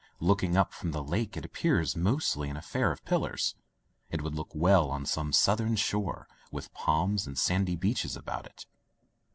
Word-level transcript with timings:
Looking 0.19 0.57
up 0.57 0.73
from 0.73 0.93
the 0.93 1.03
Lake, 1.03 1.37
it 1.37 1.45
appears 1.45 1.95
mostly 1.95 2.49
an 2.49 2.57
affair 2.57 2.91
of 2.91 3.05
pillars. 3.05 3.53
It 4.09 4.23
would 4.23 4.33
look 4.33 4.49
well 4.55 4.89
on 4.89 5.05
some 5.05 5.31
Southern 5.31 5.75
shore, 5.75 6.27
with 6.51 6.73
palms 6.73 7.27
and 7.27 7.37
sandy 7.37 7.75
beaches 7.75 8.15
about 8.17 8.47
it. 8.47 8.65